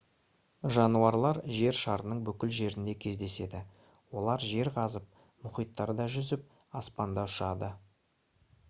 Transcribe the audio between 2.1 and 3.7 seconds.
бүкіл жерінде кездеседі